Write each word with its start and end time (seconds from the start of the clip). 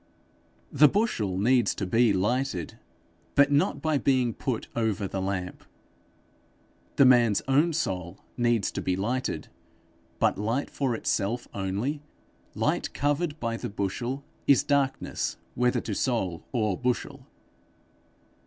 The 0.71 0.87
bushel 0.87 1.37
needs 1.37 1.75
to 1.75 1.85
be 1.85 2.11
lighted, 2.11 2.79
but 3.35 3.51
not 3.51 3.83
by 3.83 3.99
being 3.99 4.33
put 4.33 4.67
over 4.75 5.07
the 5.07 5.21
lamp. 5.21 5.63
The 6.95 7.05
man's 7.05 7.43
own 7.47 7.71
soul 7.73 8.17
needs 8.35 8.71
to 8.71 8.81
be 8.81 8.95
lighted, 8.95 9.49
but 10.17 10.39
light 10.39 10.71
for 10.71 10.95
itself 10.95 11.47
only, 11.53 12.01
light 12.55 12.95
covered 12.95 13.39
by 13.39 13.57
the 13.57 13.69
bushel, 13.69 14.23
is 14.47 14.63
darkness 14.63 15.37
whether 15.53 15.81
to 15.81 15.93
soul 15.93 16.43
or 16.51 16.75
bushel. 16.75 17.27